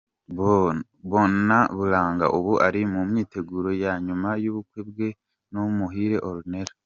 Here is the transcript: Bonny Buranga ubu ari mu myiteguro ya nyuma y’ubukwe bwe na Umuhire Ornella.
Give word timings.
Bonny 1.09 1.69
Buranga 1.77 2.25
ubu 2.37 2.53
ari 2.67 2.81
mu 2.93 3.01
myiteguro 3.09 3.69
ya 3.83 3.93
nyuma 4.05 4.29
y’ubukwe 4.43 4.79
bwe 4.89 5.07
na 5.51 5.59
Umuhire 5.69 6.17
Ornella. 6.31 6.73